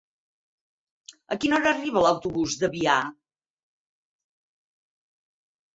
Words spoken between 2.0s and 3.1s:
l'autobús d'Avià?